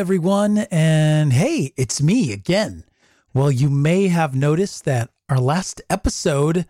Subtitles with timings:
[0.00, 0.56] everyone.
[0.70, 2.84] And hey, it's me again.
[3.34, 6.64] Well, you may have noticed that our last episode,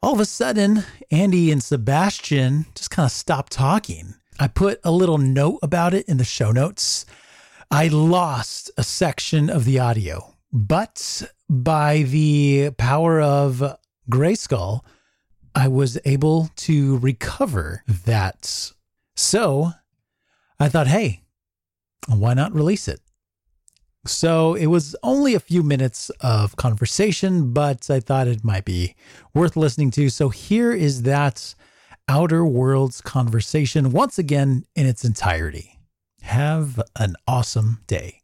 [0.00, 4.14] all of a sudden, Andy and Sebastian just kind of stopped talking.
[4.38, 7.04] I put a little note about it in the show notes.
[7.68, 13.76] I lost a section of the audio, but by the power of
[14.08, 14.82] Grayskull,
[15.52, 18.70] I was able to recover that.
[19.16, 19.72] So
[20.60, 21.21] I thought, hey,
[22.08, 23.00] why not release it?
[24.04, 28.96] So it was only a few minutes of conversation, but I thought it might be
[29.32, 30.10] worth listening to.
[30.10, 31.54] So here is that
[32.08, 35.78] Outer Worlds conversation once again in its entirety.
[36.22, 38.22] Have an awesome day.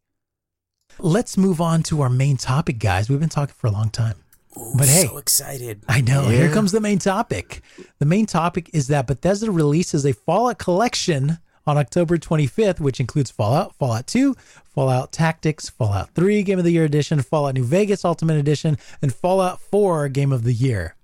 [0.99, 3.09] Let's move on to our main topic, guys.
[3.09, 4.17] We've been talking for a long time.
[4.57, 5.85] Ooh, But hey, so excited.
[5.89, 6.23] I know.
[6.29, 6.39] Yeah.
[6.39, 7.63] Here comes the main topic.
[8.01, 13.31] The main topic is that Bethesda releases a Fallout collection on October 25th, which includes
[13.31, 18.07] Fallout, Fallout 2, Fallout Tactics, Fallout 3 Game of the Year Edition, Fallout New Vegas
[18.07, 20.97] Ultimate Edition, and Fallout 4 Game of the Year.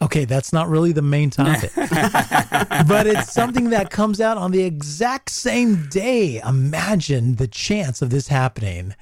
[0.00, 4.62] Okay, that's not really the main topic, but it's something that comes out on the
[4.62, 6.40] exact same day.
[6.46, 8.94] Imagine the chance of this happening.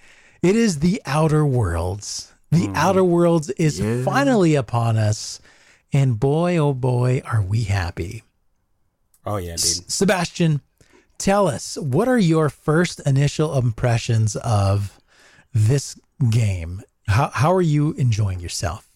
[0.42, 2.32] It is the Outer Worlds.
[2.50, 2.76] The hmm.
[2.76, 4.04] Outer Worlds is Yeah.
[4.04, 5.40] finally upon us.
[5.92, 8.22] And boy, oh boy, are we happy.
[9.24, 9.60] Oh yeah, dude.
[9.60, 10.60] S- Sebastian,
[11.18, 14.98] tell us what are your first initial impressions of
[15.52, 15.98] this
[16.30, 16.82] game?
[17.06, 18.88] How, how are you enjoying yourself?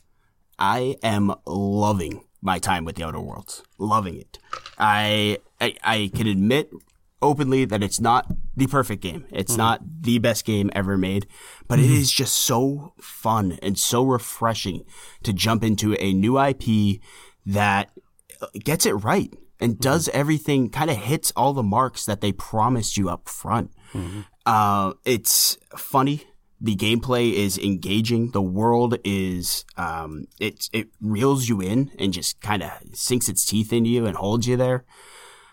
[0.58, 3.62] I am loving my time with the Outer Worlds.
[3.78, 4.38] Loving it.
[4.78, 6.70] I, I I can admit
[7.20, 9.24] openly that it's not the perfect game.
[9.30, 9.58] It's mm-hmm.
[9.58, 11.26] not the best game ever made,
[11.66, 11.94] but it mm-hmm.
[11.94, 14.84] is just so fun and so refreshing
[15.22, 17.00] to jump into a new IP
[17.46, 17.90] that
[18.62, 19.32] gets it right
[19.64, 23.70] and does everything kind of hits all the marks that they promised you up front.
[24.44, 26.24] Uh, it's funny.
[26.60, 28.32] The gameplay is engaging.
[28.32, 33.44] The world is um, it it reels you in and just kind of sinks its
[33.44, 34.84] teeth into you and holds you there.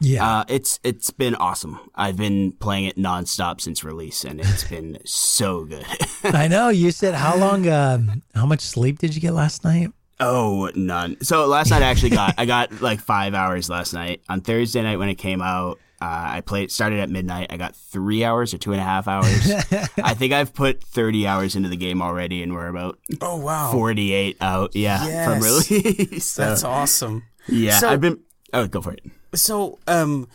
[0.01, 0.39] Yeah.
[0.39, 1.79] Uh, it's it's been awesome.
[1.95, 5.85] I've been playing it nonstop since release, and it's been so good.
[6.23, 9.91] I know you said how long, um, how much sleep did you get last night?
[10.21, 11.17] Oh, none.
[11.21, 14.21] So last night I actually got I got like five hours last night.
[14.29, 16.05] On Thursday night when it came out, uh,
[16.37, 17.47] I played started at midnight.
[17.51, 19.51] I got three hours or two and a half hours.
[20.03, 23.71] I think I've put thirty hours into the game already, and we're about Oh wow.
[23.71, 24.75] forty eight out.
[24.75, 25.69] Yeah, from Yes.
[25.71, 26.25] release.
[26.25, 27.23] So, That's awesome.
[27.47, 28.19] yeah, So- I've been.
[28.53, 29.01] Oh, go for it.
[29.33, 30.27] So, um,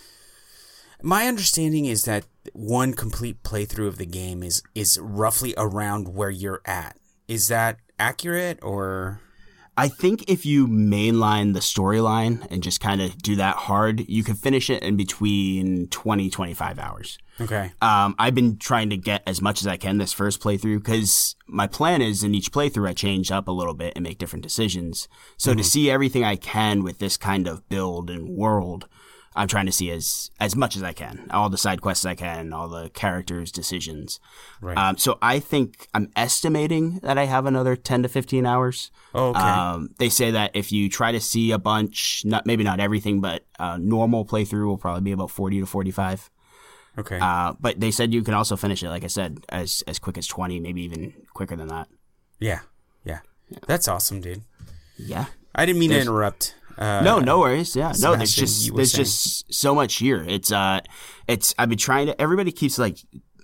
[1.02, 6.30] my understanding is that one complete playthrough of the game is is roughly around where
[6.30, 6.96] you're at.
[7.28, 9.20] Is that accurate or?
[9.78, 14.25] I think if you mainline the storyline and just kind of do that hard, you
[14.25, 17.19] can finish it in between 20, 25 hours.
[17.38, 17.72] Okay.
[17.82, 21.37] Um, I've been trying to get as much as I can this first playthrough because
[21.47, 24.42] my plan is in each playthrough I change up a little bit and make different
[24.42, 25.09] decisions.
[25.37, 28.88] So to see everything I can with this kind of build and world,
[29.36, 32.14] I'm trying to see as as much as I can, all the side quests I
[32.14, 34.19] can, all the characters' decisions.
[34.60, 34.76] Right.
[34.76, 38.91] Um, so I think I'm estimating that I have another 10 to 15 hours.
[39.14, 39.38] Oh, okay.
[39.41, 43.20] Um, they say that if you try to see a bunch, not maybe not everything,
[43.20, 46.30] but uh, normal playthrough will probably be about 40 to 45.
[46.98, 47.19] okay.
[47.20, 50.16] Uh, but they said you can also finish it, like I said, as as quick
[50.19, 51.88] as 20, maybe even quicker than that.
[52.41, 52.60] yeah.
[53.04, 53.20] Yeah.
[53.69, 54.42] That's awesome, dude.
[54.98, 55.26] Yeah.
[55.54, 56.56] I didn't mean to interrupt.
[56.78, 57.75] Uh, no, no worries.
[57.76, 58.16] Yeah, no.
[58.16, 59.04] There's just there's saying.
[59.04, 60.25] just so much here.
[60.26, 60.81] It's uh,
[61.26, 62.20] it's I've been trying to.
[62.20, 62.98] Everybody keeps like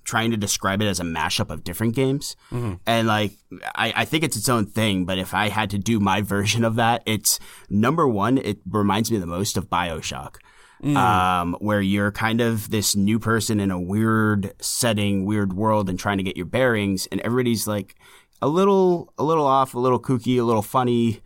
[0.04, 2.74] trying to describe it as a mashup of different games, Mm-hmm.
[2.86, 3.32] and like
[3.74, 5.04] I, I think it's its own thing.
[5.04, 7.38] But if I had to do my version of that, it's
[7.70, 8.38] number one.
[8.38, 10.36] It reminds me the most of Bioshock.
[10.82, 10.96] Mm.
[10.96, 15.96] Um, where you're kind of this new person in a weird setting, weird world, and
[15.96, 17.94] trying to get your bearings, and everybody's like
[18.42, 21.20] a little, a little off, a little kooky, a little funny.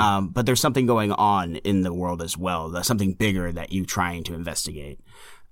[0.00, 2.82] Um, but there's something going on in the world as well.
[2.82, 5.00] Something bigger that you're trying to investigate.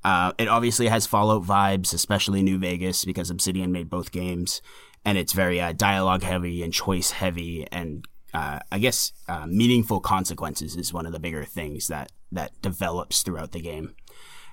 [0.04, 4.62] Uh, it obviously has Fallout vibes, especially New Vegas, because Obsidian made both games,
[5.04, 10.00] and it's very uh, dialogue heavy and choice heavy, and uh, I guess uh, meaningful
[10.00, 13.94] consequences is one of the bigger things that that develops throughout the game.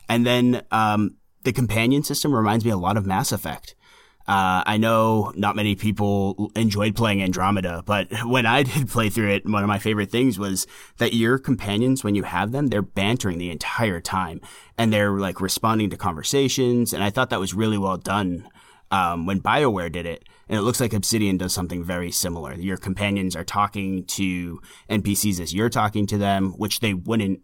[0.07, 3.75] And then um, the companion system reminds me a lot of Mass Effect.
[4.25, 9.31] Uh, I know not many people enjoyed playing Andromeda, but when I did play through
[9.31, 10.65] it, one of my favorite things was
[10.97, 14.39] that your companions, when you have them, they're bantering the entire time
[14.77, 16.93] and they're like responding to conversations.
[16.93, 18.47] And I thought that was really well done
[18.91, 20.23] um, when BioWare did it.
[20.47, 22.53] And it looks like Obsidian does something very similar.
[22.53, 27.41] Your companions are talking to NPCs as you're talking to them, which they wouldn't,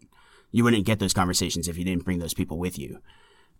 [0.50, 3.00] you wouldn't get those conversations if you didn't bring those people with you.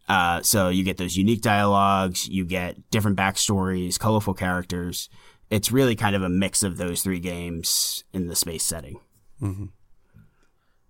[0.08, 5.08] Uh, so you get those unique dialogues, you get different backstories, colorful characters.
[5.50, 9.00] It's really kind of a mix of those three games in the space setting.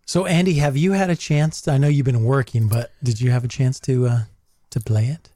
[0.07, 1.61] So, Andy, have you had a chance?
[1.63, 4.21] To, I know you've been working, but did you have a chance to uh,
[4.71, 5.29] to play it?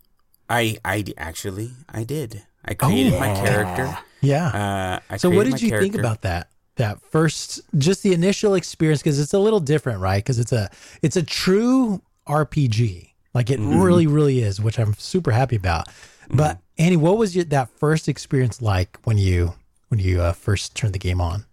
[0.49, 2.43] I I actually I did.
[2.65, 3.97] I created my character.
[4.21, 4.47] Yeah.
[4.49, 6.49] Uh, I so, what did my you think about that?
[6.76, 10.19] That first, just the initial experience, because it's a little different, right?
[10.19, 10.71] Because it's a
[11.03, 13.81] it's a true RPG, like it Mm-hmm.
[13.81, 15.89] really, really is, which I'm super happy about.
[16.31, 19.55] But Andy, what was your, that first experience like when you
[19.89, 21.45] when you uh, first turned the game on?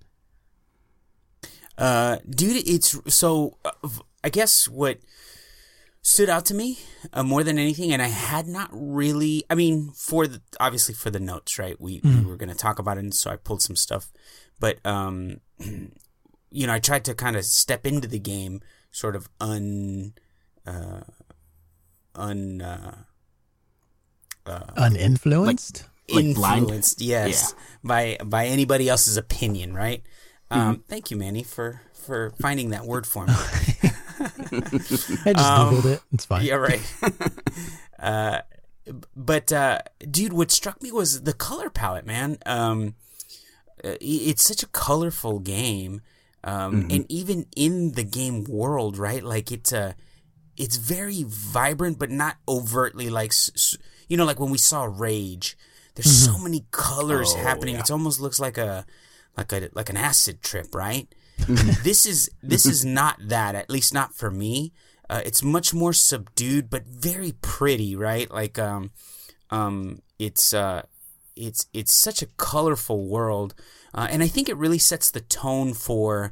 [1.78, 3.58] Uh, dude, it's so.
[3.66, 3.72] Uh,
[4.24, 5.00] I guess what
[6.04, 6.80] stood out to me
[7.14, 9.44] uh, more than anything, and I had not really.
[9.50, 11.80] I mean, for the obviously for the notes, right?
[11.82, 14.12] We we were going to talk about it, and so I pulled some stuff.
[14.60, 18.62] But um, you know, I tried to kind of step into the game,
[18.92, 20.14] sort of un,
[20.68, 21.02] uh,
[22.16, 22.62] un.
[22.62, 22.96] Uh,
[24.76, 25.84] Uninfluenced?
[26.10, 26.64] Like blind?
[26.64, 30.04] influenced, yes, by by anybody else's opinion, right?
[30.50, 30.82] Um, Mm-hmm.
[30.88, 33.34] Thank you, Manny, for for finding that word for me.
[34.20, 36.02] I just googled it.
[36.12, 36.42] It's fine.
[36.42, 36.82] um, yeah, right.
[38.00, 38.42] uh,
[39.16, 39.80] but uh,
[40.10, 42.38] dude, what struck me was the color palette, man.
[42.46, 42.96] Um,
[43.84, 46.02] uh, it's such a colorful game,
[46.44, 49.24] um, and even in the game world, right?
[49.24, 49.96] Like it's a,
[50.62, 53.78] it's very vibrant, but not overtly like, s- s-
[54.08, 55.58] you know, like when we saw Rage.
[55.96, 57.76] There's so many colors happening.
[57.76, 58.86] It almost looks like a,
[59.38, 61.08] like a like an acid trip, right?
[61.84, 63.56] this is this is not that.
[63.56, 64.72] At least not for me.
[65.10, 68.32] Uh, it's much more subdued, but very pretty, right?
[68.32, 68.92] Like um,
[69.50, 70.84] um, it's uh,
[71.36, 73.54] it's it's such a colorful world,
[73.94, 76.32] uh, and I think it really sets the tone for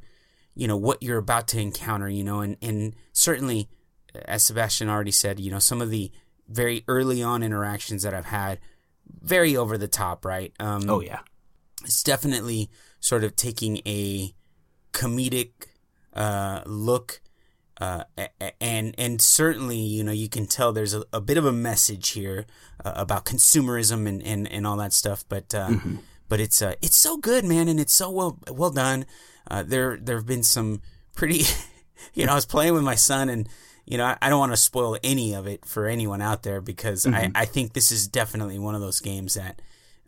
[0.56, 2.08] you know what you're about to encounter.
[2.08, 3.68] You know, and and certainly,
[4.26, 6.12] as Sebastian already said, you know some of the
[6.48, 8.60] very early on interactions that I've had,
[9.22, 10.54] very over the top, right?
[10.60, 11.20] Um, Oh yeah.
[11.84, 12.70] it's definitely
[13.00, 14.34] sort of taking a
[14.94, 15.52] comedic
[16.14, 17.22] uh, look
[17.80, 18.04] uh,
[18.60, 22.10] and and certainly you know you can tell there's a, a bit of a message
[22.10, 22.46] here
[22.84, 25.72] uh, about consumerism and, and, and all that stuff but uh,
[26.28, 29.06] but it's uh, it's so good man and it's so well well done
[29.50, 30.82] uh, there there have been some
[31.16, 31.44] pretty
[32.14, 33.48] you know I was playing with my son and
[33.90, 37.06] you know I, don't want to spoil any of it for anyone out there because
[37.06, 39.62] I, I think this is definitely one of those games that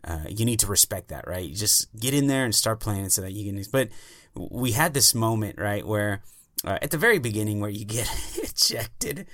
[0.04, 1.48] uh, you need to respect that, right?
[1.48, 3.62] You just get in there and start playing so that you can.
[3.70, 3.90] But
[4.34, 6.22] we had this moment, right, where
[6.64, 8.08] uh, at the very beginning, where you get
[8.42, 9.26] ejected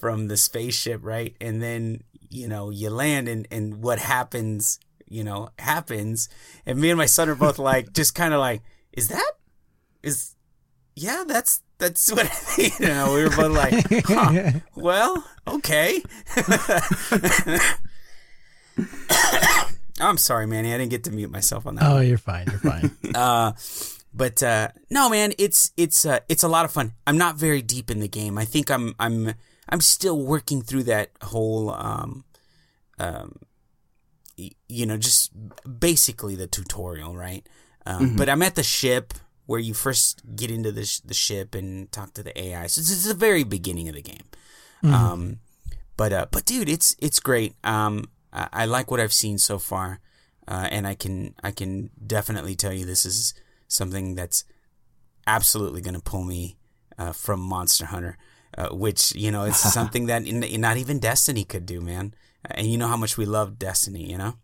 [0.00, 5.24] from the spaceship, right, and then you know you land, and and what happens, you
[5.24, 6.28] know, happens,
[6.64, 8.62] and me and my son are both like, just kind of like,
[8.92, 9.32] is that,
[10.02, 10.34] is,
[10.94, 13.14] yeah, that's that's what I think, you know.
[13.14, 16.02] We were both like, huh, well, okay.
[19.98, 20.74] I'm sorry, Manny.
[20.74, 21.90] I didn't get to mute myself on that.
[21.90, 22.46] Oh, you're fine.
[22.50, 22.90] You're fine.
[23.14, 23.52] Uh,
[24.12, 26.92] but uh, no, man, it's it's uh, it's a lot of fun.
[27.06, 28.36] I'm not very deep in the game.
[28.36, 29.34] I think I'm I'm
[29.68, 32.24] I'm still working through that whole um,
[32.98, 33.36] um,
[34.36, 35.32] you know, just
[35.80, 37.46] basically the tutorial, right?
[37.86, 39.14] Um, But I'm at the ship
[39.46, 42.66] where you first get into the sh- the ship and talk to the AI.
[42.66, 44.24] So this is the very beginning of the game.
[44.94, 45.38] Um,
[45.96, 47.54] but uh, but dude, it's it's great.
[47.64, 50.00] Um, I, I like what I've seen so far,
[50.46, 53.34] uh, and I can I can definitely tell you this is
[53.68, 54.44] something that's
[55.26, 56.56] absolutely going to pull me
[56.98, 58.18] uh, from Monster Hunter,
[58.56, 62.14] uh, which you know it's something that in, in not even Destiny could do, man.
[62.48, 64.34] And you know how much we love Destiny, you know.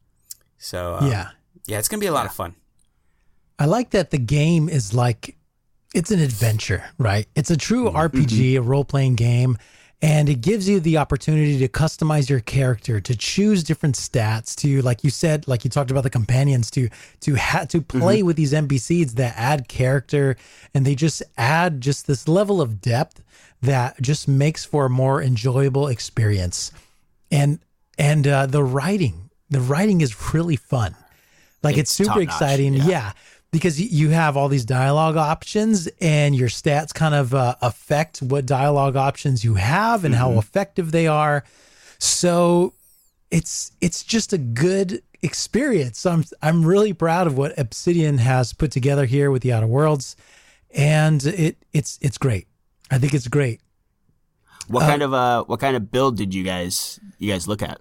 [0.58, 1.30] So uh, yeah.
[1.66, 2.56] yeah, it's gonna be a lot of fun.
[3.58, 5.36] I like that the game is like
[5.94, 7.26] it's an adventure, right?
[7.34, 9.58] It's a true RPG, a role playing game,
[10.00, 14.80] and it gives you the opportunity to customize your character, to choose different stats, to
[14.82, 16.88] like you said, like you talked about the companions, to
[17.20, 20.36] to ha- to play with these NPCs that add character,
[20.74, 23.22] and they just add just this level of depth
[23.60, 26.72] that just makes for a more enjoyable experience,
[27.30, 27.58] and
[27.98, 30.96] and uh, the writing, the writing is really fun.
[31.62, 32.74] Like it's, It's super exciting.
[32.74, 32.86] yeah.
[32.88, 33.12] Yeah.
[33.52, 38.46] Because you have all these dialogue options and your stats kind of uh, affect what
[38.46, 40.22] dialogue options you have and Mm-hmm.
[40.22, 41.44] how effective they are.
[41.98, 42.72] So
[43.30, 45.98] it's it's just a good experience.
[45.98, 49.66] So I'm I'm really proud of what Obsidian has put together here with the Outer
[49.66, 50.16] Worlds,
[50.70, 52.46] and it it's it's great.
[52.90, 53.60] I think it's great.
[54.68, 57.80] What kind of uh what kind of build did you guys you guys look at?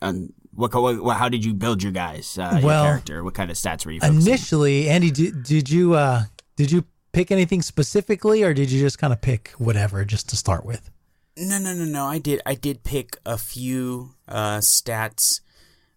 [0.00, 3.24] And what, co- what how did you build your guys uh, Well, your character?
[3.24, 4.26] What kind of stats were you focusing?
[4.26, 6.24] Initially, Andy, did, did you uh
[6.56, 10.36] did you pick anything specifically, or did you just kind of pick whatever just to
[10.36, 10.90] start with?
[11.36, 12.04] No, no, no, no.
[12.04, 12.40] I did.
[12.46, 15.40] I did pick a few uh, stats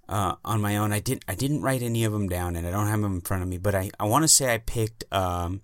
[0.09, 0.91] uh, on my own.
[0.91, 1.25] I didn't.
[1.27, 3.49] I didn't write any of them down, and I don't have them in front of
[3.49, 3.57] me.
[3.57, 5.03] But I, I want to say I picked.
[5.11, 5.61] Um,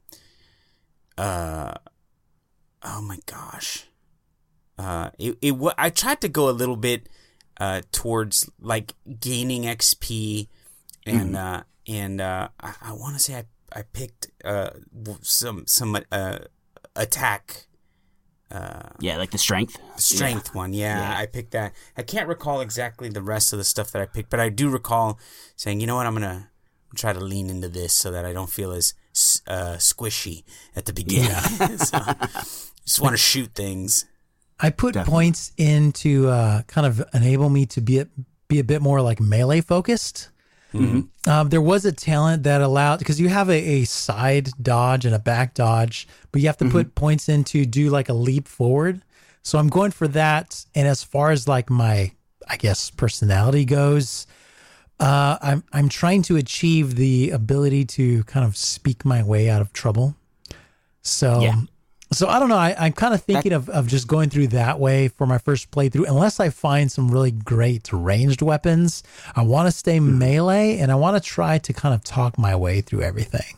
[1.17, 1.73] uh,
[2.83, 3.87] oh my gosh.
[4.77, 5.55] Uh, it it.
[5.77, 7.09] I tried to go a little bit
[7.63, 8.87] uh towards like
[9.19, 10.47] gaining XP,
[11.05, 13.43] and uh and uh I, I want to say I
[13.79, 14.71] I picked uh
[15.21, 16.39] some some uh
[16.95, 17.67] attack
[18.53, 19.75] Uh, Yeah, like the strength.
[19.97, 20.73] strength one.
[20.73, 21.23] Yeah, Yeah.
[21.23, 21.73] I picked that.
[21.97, 24.69] I can't recall exactly the rest of the stuff that I picked, but I do
[24.69, 25.17] recall
[25.55, 26.51] saying, you know what, I'm gonna
[26.95, 28.93] try to lean into this so that I don't feel as
[29.47, 30.43] uh, squishy
[30.75, 31.31] at the beginning.
[31.89, 31.97] so,
[32.85, 34.05] just want to shoot things.
[34.63, 38.07] I put points in to uh, kind of enable me to be a,
[38.47, 40.29] be a bit more like melee focused.
[41.27, 45.13] Um, there was a talent that allowed because you have a, a side dodge and
[45.13, 48.47] a back dodge, but you have to put points in to do like a leap
[48.47, 49.03] forward.
[49.43, 50.65] So I'm going for that.
[50.73, 52.11] And as far as like my,
[52.47, 54.25] I guess personality goes,
[54.99, 59.61] uh, I'm I'm trying to achieve the ability to kind of speak my way out
[59.61, 60.15] of trouble.
[61.01, 61.61] So Yeah.
[62.13, 62.57] So I don't know.
[62.57, 65.71] I, I'm kind of thinking of, of just going through that way for my first
[65.71, 69.03] playthrough, unless I find some really great ranged weapons.
[69.35, 72.55] I want to stay melee and I want to try to kind of talk my
[72.55, 73.57] way through everything.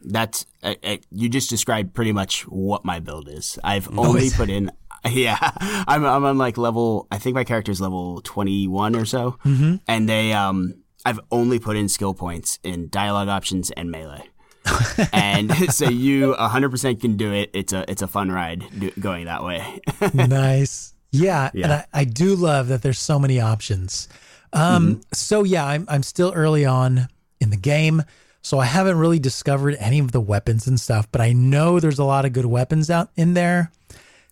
[0.00, 3.58] That's uh, uh, you just described pretty much what my build is.
[3.64, 4.70] I've only put in.
[5.08, 5.38] Yeah,
[5.86, 7.06] I'm I'm on like level.
[7.12, 9.76] I think my character's level 21 or so, mm-hmm.
[9.86, 14.28] and they um I've only put in skill points in dialogue options and melee.
[15.12, 17.50] and so you 100% can do it.
[17.52, 19.80] It's a it's a fun ride do, going that way.
[20.14, 20.92] nice.
[21.12, 24.08] Yeah, and I, I do love that there's so many options.
[24.52, 27.08] Um, So yeah, I'm I'm still early on
[27.40, 28.02] in the game,
[28.42, 31.10] so I haven't really discovered any of the weapons and stuff.
[31.10, 33.70] But I know there's a lot of good weapons out in there.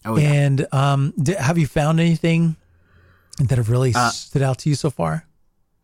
[0.05, 0.33] Oh, yeah.
[0.33, 2.57] And um, di- have you found anything
[3.39, 5.27] that have really stood out to you so far?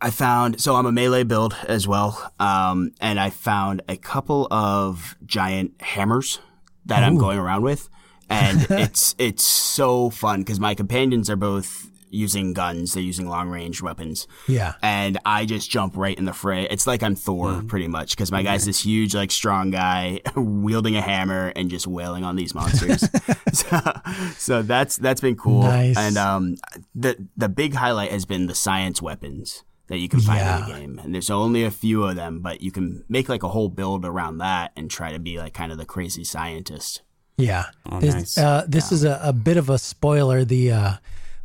[0.03, 4.49] I found so I'm a melee build as well, um, and I found a couple
[4.51, 6.39] of giant hammers
[6.87, 7.89] that I'm going around with,
[8.29, 13.49] and it's it's so fun because my companions are both using guns, they're using long
[13.49, 14.73] range weapons, Yeah.
[14.83, 16.67] and I just jump right in the fray.
[16.69, 20.97] It's like I'm Thor pretty much because my guy's this huge like strong guy wielding
[20.97, 23.09] a hammer and just wailing on these monsters.
[23.53, 23.93] so,
[24.37, 25.63] so that's that's been cool.
[25.63, 25.97] Nice.
[25.97, 26.57] And um,
[26.95, 30.79] the the big highlight has been the science weapons that you can find in the
[30.79, 33.69] game, and there's only a few of them, but you can make like a whole
[33.69, 37.03] build around that and try to be like kind of the crazy scientist.
[37.37, 37.65] Yeah.
[37.91, 38.39] Oh, this nice.
[38.39, 40.45] uh, this is a, a bit of a spoiler.
[40.45, 40.93] The uh,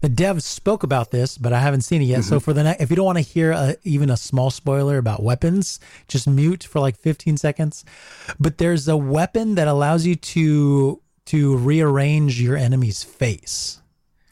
[0.02, 2.24] the devs spoke about this, but I haven't seen it yet.
[2.24, 5.00] So for the next, if you don't want to hear a, even a small spoiler
[5.00, 7.84] about weapons, just mute for like 15 seconds.
[8.40, 13.82] But there's a weapon that allows you to to rearrange your enemy's face.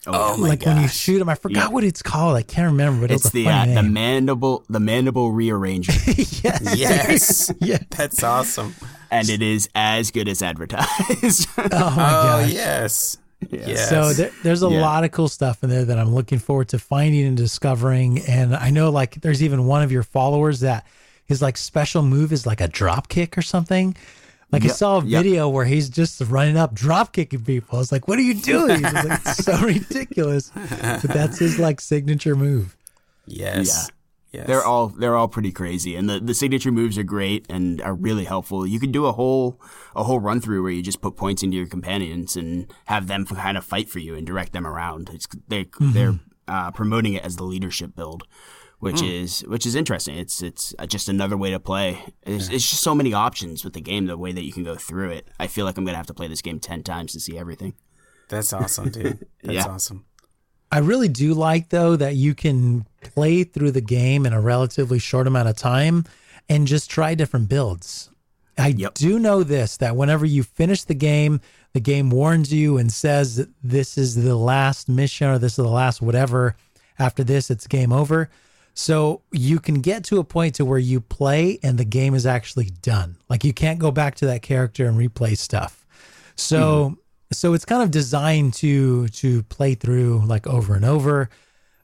[0.05, 1.67] Oh my like when you shoot them, I forgot Yeah.
[1.69, 2.35] what it's called.
[2.35, 5.93] I can't remember, but It's it's, a the uh, funny the mandible the mandible rearranger,
[6.43, 6.75] yes.
[6.77, 7.77] Yes, yeah.
[7.89, 8.75] that's awesome.
[9.09, 11.47] and it is as good as advertised.
[11.57, 12.51] Oh my Oh gosh.
[12.51, 13.17] yes,
[13.49, 13.89] yes.
[13.89, 14.81] So there, there's a Yeah.
[14.81, 18.19] lot of cool stuff in there that I'm looking forward to finding and discovering.
[18.27, 20.85] And I know like there's even one of your followers that
[21.25, 23.95] his like special move is like a drop kick or something.
[24.53, 25.23] Like I saw a yep.
[25.23, 27.77] video where he's just running up, drop kicking people.
[27.77, 31.57] I was like, "What are you doing?" It's like, it's so ridiculous, but that's his
[31.57, 32.77] like signature move.
[33.25, 33.89] yes,
[34.31, 34.45] yes.
[34.45, 37.95] They're all they're all pretty crazy, and the, the signature moves are great and are
[37.95, 38.67] really helpful.
[38.67, 39.59] You can do a whole
[39.95, 43.25] a whole run through where you just put points into your companions and have them
[43.25, 45.09] kind of fight for you and direct them around.
[45.11, 48.23] It's they they're uh, promoting it as the leadership build,
[48.83, 50.15] which is which is interesting.
[50.17, 51.99] It's it's uh, just another way to play.
[52.23, 54.05] It's, it's just so many options with the game.
[54.05, 56.13] The way that you can go through it, I feel like I'm gonna have to
[56.13, 57.73] play this game ten times to see everything.
[58.29, 59.25] That's awesome, dude.
[59.43, 59.67] That's Yeah.
[59.67, 60.05] awesome.
[60.71, 64.97] I really do like though that you can play through the game in a relatively
[64.99, 66.05] short amount of time
[66.49, 68.09] and just try different builds.
[68.57, 68.95] I Yep.
[68.95, 71.41] do know this that whenever you finish the game,
[71.73, 75.67] the game warns you and says this is the last mission or this is the
[75.67, 76.55] last whatever.
[76.99, 78.29] After this, it's game over.
[78.73, 82.25] So you can get to a point to where you play and the game is
[82.25, 83.17] actually done.
[83.29, 85.85] Like you can't go back to that character and replay stuff.
[86.35, 86.93] So mm-hmm.
[87.31, 91.29] so it's kind of designed to to play through like over and over.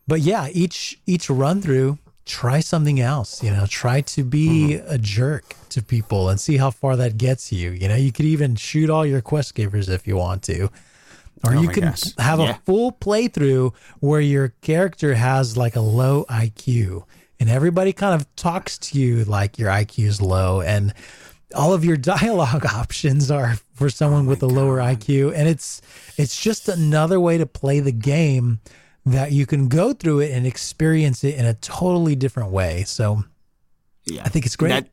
[0.08, 3.44] But yeah, each each run through, try something else.
[3.44, 4.92] You know, try to be mm-hmm.
[4.92, 7.70] a jerk to people and see how far that gets you.
[7.70, 10.70] You know, you could even shoot all your quest givers if you want to.
[11.44, 12.16] Or Oh you can gosh.
[12.18, 12.52] have Yeah.
[12.52, 17.04] a full playthrough where your character has like a low IQ
[17.40, 20.94] and everybody kind of talks to you like your IQ is low and
[21.56, 25.82] all of your dialogue options are for someone oh with a lower IQ, and it's
[26.18, 28.60] it's just another way to play the game
[29.06, 32.84] that you can go through it and experience it in a totally different way.
[32.84, 33.24] So
[34.06, 34.70] Yeah, I think it's great.
[34.70, 34.90] That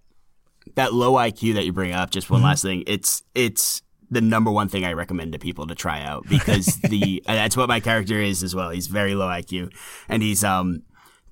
[0.77, 2.11] that low IQ that you bring up.
[2.11, 2.47] Just one mm-hmm.
[2.47, 2.85] last thing.
[2.87, 7.23] It's it's the number one thing I recommend to people to try out because the
[7.27, 8.71] that's what my character is as well.
[8.71, 9.73] He's very low IQ,
[10.09, 10.83] and he's um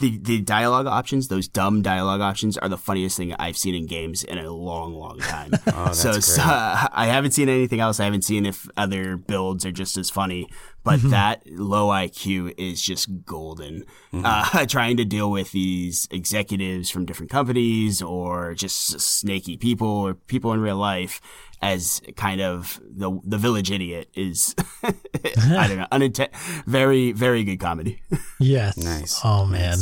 [0.00, 3.87] the the dialogue options, those dumb dialogue options, are the funniest thing I've seen in
[3.87, 5.50] games in a long, long time.
[5.64, 8.00] that's so, so, uh, I haven't seen anything else.
[8.00, 10.49] I haven't seen if other builds are just as funny,
[10.83, 13.85] but that low IQ is just golden.
[14.12, 20.14] Uh, trying to deal with these executives from different companies or just snaky people or
[20.14, 21.21] people in real life
[21.64, 24.54] as kind of the the village idiot is
[24.85, 26.33] I don't know uninten-
[26.66, 28.02] very very good comedy.
[28.38, 29.21] yes, Nice.
[29.25, 29.78] Oh man.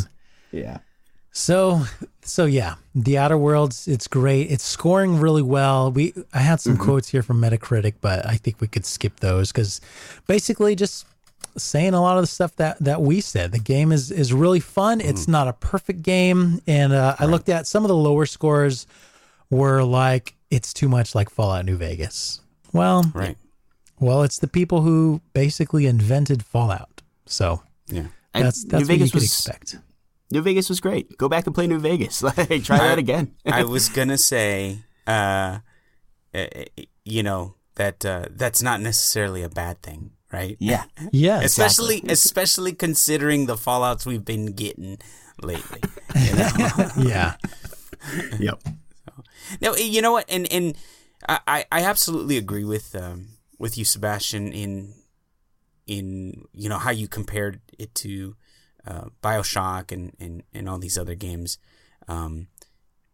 [0.52, 0.78] Yeah.
[1.32, 1.84] So
[2.22, 4.50] so yeah, The Outer Worlds, it's great.
[4.50, 5.90] It's scoring really well.
[5.90, 9.50] We I had some quotes here from Metacritic, but I think we could skip those
[9.50, 9.80] cuz
[10.28, 11.04] basically just
[11.56, 13.50] saying a lot of the stuff that that we said.
[13.50, 15.00] The game is is really fun.
[15.00, 18.86] It's not a perfect game and uh, I looked at some of the lower scores
[19.50, 22.40] were like it's too much like Fallout New Vegas.
[22.72, 23.36] Well, Right.
[23.98, 27.00] well, it's the people who basically invented Fallout.
[27.26, 28.06] So, Yeah.
[28.34, 29.76] And that's New that's what you Vegas could was expect.
[30.30, 31.16] New Vegas was great.
[31.18, 32.22] Go back and play New Vegas.
[32.28, 33.32] Like try that again.
[33.46, 35.58] I was gonna say, uh,
[36.34, 36.46] uh,
[37.04, 40.56] you know that uh, that's not necessarily a bad thing, right?
[40.60, 40.84] yeah.
[41.12, 41.40] yeah.
[41.40, 44.98] especially especially considering the fallouts we've been getting
[45.42, 45.80] lately.
[46.16, 46.88] You know?
[47.12, 47.36] Yeah.
[48.38, 48.58] Yep.
[49.60, 50.26] No, you know what?
[50.28, 50.76] And and
[51.28, 54.94] I I absolutely agree with um with you, Sebastian, in
[55.86, 58.36] in you know how you compared it to
[58.86, 61.58] uh, Bioshock and, and and all these other games.
[62.08, 62.48] Um,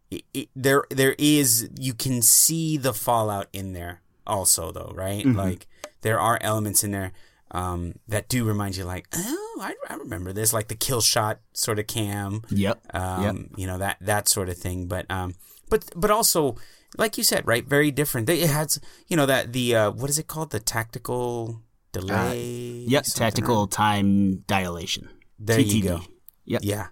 [0.09, 5.25] it, it, there there is you can see the fallout in there also though, right?
[5.35, 5.67] Like
[6.01, 7.11] there are elements in there
[7.51, 11.39] um, that do remind you like, oh, I, I remember this, like the kill shot
[11.53, 12.79] sort of cam Yep.
[12.93, 13.35] um, Yep.
[13.57, 14.87] you know that that sort of thing.
[14.87, 15.35] But um,
[15.69, 16.55] but but also,
[16.97, 17.65] like you said, right?
[17.65, 18.27] Very different.
[18.27, 20.51] They- It has you know that the uh, what is it called?
[20.51, 22.85] The tactical delay.
[22.87, 23.03] Yep.
[23.05, 23.71] Tactical right?
[23.71, 25.09] time dilation.
[25.39, 26.01] There you go.
[26.45, 26.61] Yep.
[26.63, 26.87] Yeah,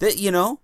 [0.00, 0.60] that you know.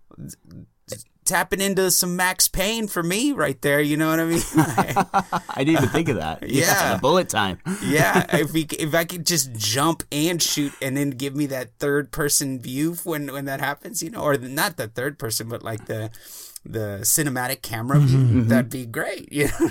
[1.31, 4.43] Tapping into some Max Payne for me right there, you know what I mean?
[4.57, 6.43] I didn't even think of that.
[6.51, 6.95] Yeah.
[6.95, 7.61] the bullet time.
[7.85, 11.79] yeah, if we if I could just jump and shoot and then give me that
[11.79, 15.63] third person view when when that happens, you know, or not the third person, but
[15.63, 16.11] like the
[16.65, 19.33] the cinematic camera view, that'd be great.
[19.33, 19.71] You know?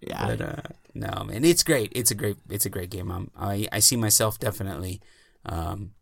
[0.00, 0.26] Yeah.
[0.26, 0.62] but uh,
[0.94, 1.90] no, man, it's great.
[1.96, 3.10] It's a great it's a great game.
[3.10, 5.00] Um, I I see myself definitely
[5.44, 5.92] um,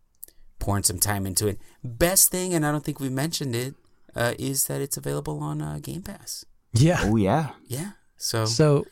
[0.59, 1.59] pouring some time into it.
[1.83, 3.75] Best thing, and I don't think we mentioned it,
[4.15, 6.45] uh, is that it's available on uh, Game Pass.
[6.73, 6.99] Yeah.
[7.03, 7.49] oh yeah.
[7.67, 8.85] Yeah, so, So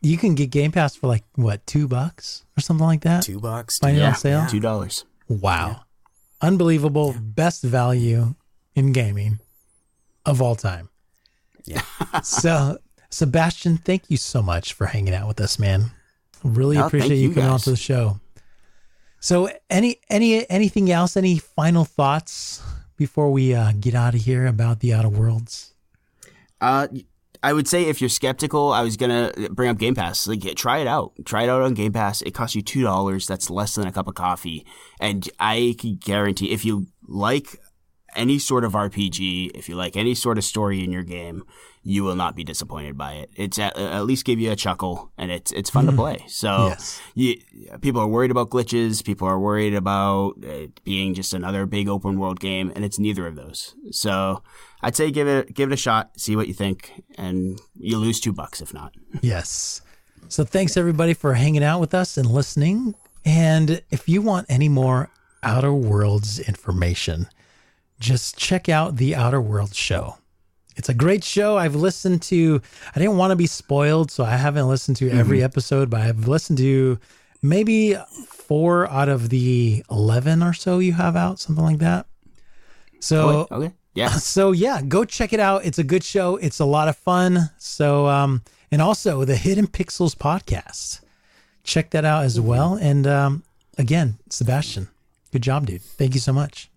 [0.00, 3.22] you can get Game Pass for like what, two bucks or something like that?
[3.22, 3.78] two bucks.
[3.78, 4.08] Find it Yeah.
[4.08, 4.46] on sale.
[4.48, 5.04] Two dollars.
[5.28, 5.82] Wow.
[6.40, 7.14] Unbelievable.
[7.18, 8.34] Best value
[8.74, 9.38] in gaming
[10.26, 10.88] of all time.
[11.64, 11.82] Yeah.
[12.22, 12.78] So,
[13.10, 15.92] Sebastian, thank you so much for hanging out with us, man.
[16.44, 17.52] Really No, appreciate you you coming guys.
[17.66, 18.20] onto the show.
[19.20, 21.16] So, any any anything else?
[21.16, 22.60] Any final thoughts
[23.02, 25.74] before we uh, get out of here about the Outer Worlds?
[26.60, 26.86] Uh,
[27.42, 30.28] I would say if you're skeptical, I was gonna bring up Game Pass.
[30.28, 31.12] Like, try it out.
[31.24, 32.22] Try it out on Game Pass.
[32.22, 33.26] It costs you two dollars.
[33.26, 34.64] That's less than a cup of coffee.
[35.00, 37.58] And I can guarantee, if you like
[38.14, 41.42] any sort of RPG, if you like any sort of story in your game,
[41.82, 43.30] you will not be disappointed by it.
[43.34, 45.98] It's at, uh, at least give you a chuckle, and it's it's fun to hmm.
[45.98, 46.24] play.
[46.28, 47.00] So, Yes.
[47.14, 47.36] you,
[47.80, 49.04] people are worried about glitches.
[49.04, 53.26] People are worried about it being just another big open world game, and it's neither
[53.26, 53.74] of those.
[53.90, 54.42] So,
[54.82, 58.20] I'd say give it give it a shot, see what you think, and you lose
[58.20, 58.94] two bucks if not.
[59.20, 59.80] Yes.
[60.28, 62.94] So thanks everybody for hanging out with us and listening.
[63.24, 65.10] And if you want any more
[65.42, 67.28] Outer Worlds information,
[68.00, 70.16] just check out the Outer Worlds show.
[70.76, 71.56] It's a great show.
[71.58, 72.60] I've listened to,
[72.94, 76.28] I didn't want to be spoiled, so I haven't listened to every episode, but I've
[76.28, 76.98] listened to
[77.42, 82.06] maybe four out of the 11 or so you have out, something like that.
[83.00, 85.64] So, okay, yeah, so yeah, go check it out.
[85.64, 86.36] It's a good show.
[86.36, 87.50] It's a lot of fun.
[87.58, 91.00] So um and also the Hidden Pixels podcast.
[91.64, 92.74] Check that out as well.
[92.74, 93.42] And um
[93.76, 94.88] again, Sebastian,
[95.32, 95.82] good job, dude.
[95.82, 96.70] Thank you so much.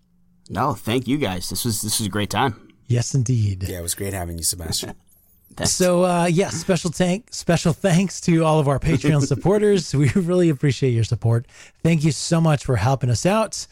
[0.50, 1.48] no, thank you guys.
[1.48, 2.65] This was this was a great time.
[2.86, 3.64] Yes, indeed.
[3.68, 4.94] Yeah, it was great having you, Sebastian.
[5.56, 5.72] Thanks.
[5.72, 9.94] So uh yeah, special thank special thanks to all of our Patreon supporters.
[9.94, 11.46] We really appreciate your support.
[11.82, 13.66] Thank you so much for helping us out.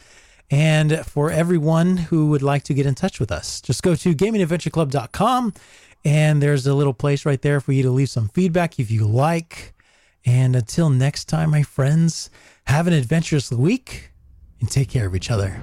[0.49, 4.15] And for everyone who would like to get in touch with us, just go to
[4.15, 5.53] gamingadventureclub.com
[6.05, 9.05] And there's a little place right there for you to leave some feedback if you
[9.05, 9.73] like.
[10.25, 12.29] And until next time, my friends,
[12.67, 14.11] have an adventurous week
[14.59, 15.59] and take care of each other.